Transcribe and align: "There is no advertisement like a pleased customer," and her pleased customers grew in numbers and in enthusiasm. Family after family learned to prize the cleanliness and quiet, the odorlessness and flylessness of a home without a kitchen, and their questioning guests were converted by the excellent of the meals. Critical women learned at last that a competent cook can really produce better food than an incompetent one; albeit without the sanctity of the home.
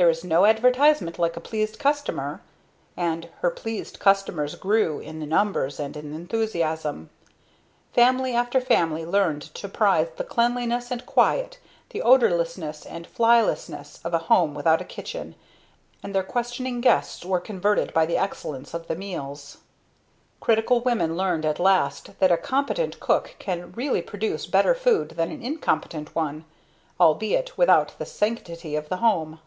"There 0.00 0.08
is 0.08 0.22
no 0.22 0.44
advertisement 0.44 1.18
like 1.18 1.36
a 1.36 1.40
pleased 1.40 1.80
customer," 1.80 2.40
and 2.96 3.28
her 3.40 3.50
pleased 3.50 3.98
customers 3.98 4.54
grew 4.54 5.00
in 5.00 5.18
numbers 5.28 5.80
and 5.80 5.96
in 5.96 6.14
enthusiasm. 6.14 7.10
Family 7.92 8.32
after 8.32 8.60
family 8.60 9.04
learned 9.04 9.42
to 9.56 9.68
prize 9.68 10.06
the 10.16 10.22
cleanliness 10.22 10.92
and 10.92 11.04
quiet, 11.04 11.58
the 11.90 12.00
odorlessness 12.00 12.86
and 12.86 13.08
flylessness 13.08 13.98
of 14.04 14.14
a 14.14 14.18
home 14.30 14.54
without 14.54 14.80
a 14.80 14.84
kitchen, 14.84 15.34
and 16.00 16.14
their 16.14 16.22
questioning 16.22 16.80
guests 16.80 17.24
were 17.24 17.40
converted 17.40 17.92
by 17.92 18.06
the 18.06 18.18
excellent 18.18 18.72
of 18.74 18.86
the 18.86 18.94
meals. 18.94 19.58
Critical 20.38 20.80
women 20.80 21.16
learned 21.16 21.44
at 21.44 21.58
last 21.58 22.20
that 22.20 22.30
a 22.30 22.36
competent 22.36 23.00
cook 23.00 23.34
can 23.40 23.72
really 23.72 24.02
produce 24.02 24.46
better 24.46 24.76
food 24.76 25.08
than 25.16 25.32
an 25.32 25.42
incompetent 25.42 26.14
one; 26.14 26.44
albeit 27.00 27.58
without 27.58 27.98
the 27.98 28.06
sanctity 28.06 28.76
of 28.76 28.88
the 28.88 28.98
home. 28.98 29.40